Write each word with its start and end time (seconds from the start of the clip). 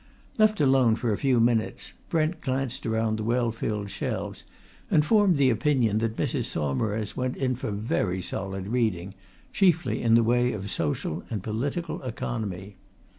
Left 0.39 0.59
alone 0.59 0.95
for 0.95 1.13
a 1.13 1.17
few 1.19 1.39
minutes, 1.39 1.93
Brent 2.09 2.41
glanced 2.41 2.87
round 2.87 3.19
the 3.19 3.23
well 3.23 3.51
filled 3.51 3.91
shelves, 3.91 4.45
and 4.89 5.05
formed 5.05 5.37
the 5.37 5.51
opinion 5.51 5.99
that 5.99 6.15
Mrs. 6.17 6.45
Saumarez 6.45 7.15
went 7.15 7.37
in 7.37 7.55
for 7.55 7.69
very 7.69 8.19
solid 8.19 8.69
reading, 8.69 9.13
chiefly 9.53 10.01
in 10.01 10.15
the 10.15 10.23
way 10.23 10.53
of 10.53 10.71
social 10.71 11.23
and 11.29 11.43
political 11.43 12.01
economy. 12.01 12.77